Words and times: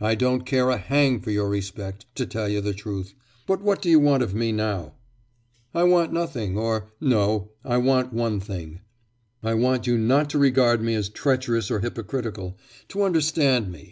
I 0.00 0.16
don't 0.16 0.44
care 0.44 0.68
a 0.70 0.76
hang 0.78 1.20
for 1.20 1.30
your 1.30 1.48
respect, 1.48 2.04
to 2.16 2.26
tell 2.26 2.48
you 2.48 2.60
the 2.60 2.74
truth; 2.74 3.14
but 3.46 3.62
what 3.62 3.80
do 3.80 3.88
you 3.88 4.00
want 4.00 4.20
of 4.20 4.34
me 4.34 4.50
now?' 4.50 4.94
'I 5.76 5.84
want 5.84 6.12
nothing 6.12 6.58
or 6.58 6.90
no! 7.00 7.52
I 7.64 7.76
want 7.76 8.12
one 8.12 8.40
thing; 8.40 8.80
I 9.44 9.54
want 9.54 9.86
you 9.86 9.96
not 9.96 10.28
to 10.30 10.40
regard 10.40 10.82
me 10.82 10.96
as 10.96 11.08
treacherous 11.08 11.70
or 11.70 11.78
hypocritical, 11.78 12.58
to 12.88 13.04
understand 13.04 13.70
me... 13.70 13.88